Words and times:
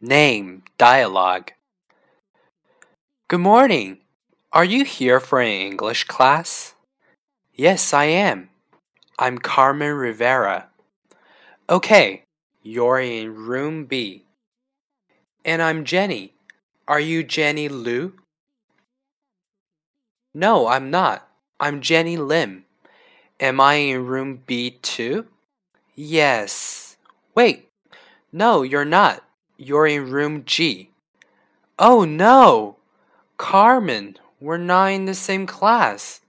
Name 0.00 0.62
Dialogue 0.78 1.50
Good 3.26 3.40
morning. 3.40 3.98
Are 4.52 4.64
you 4.64 4.84
here 4.84 5.18
for 5.18 5.40
an 5.40 5.48
English 5.48 6.04
class? 6.04 6.74
Yes, 7.52 7.92
I 7.92 8.04
am. 8.04 8.48
I'm 9.18 9.38
Carmen 9.38 9.94
Rivera. 9.94 10.68
Okay, 11.68 12.22
you're 12.62 13.00
in 13.00 13.34
room 13.34 13.86
B. 13.86 14.24
And 15.44 15.60
I'm 15.60 15.84
Jenny. 15.84 16.32
Are 16.86 17.00
you 17.00 17.24
Jenny 17.24 17.68
Liu? 17.68 18.12
No, 20.32 20.68
I'm 20.68 20.92
not. 20.92 21.28
I'm 21.58 21.80
Jenny 21.80 22.16
Lim. 22.16 22.66
Am 23.40 23.60
I 23.60 23.74
in 23.74 24.06
room 24.06 24.42
B 24.46 24.78
too? 24.80 25.26
Yes. 25.96 26.96
Wait. 27.34 27.68
No, 28.32 28.62
you're 28.62 28.84
not. 28.84 29.24
You're 29.60 29.88
in 29.88 30.08
room 30.08 30.44
G. 30.46 30.90
Oh 31.80 32.04
no! 32.04 32.76
Carmen, 33.38 34.16
we're 34.38 34.56
not 34.56 34.92
in 34.92 35.06
the 35.06 35.14
same 35.14 35.48
class. 35.48 36.20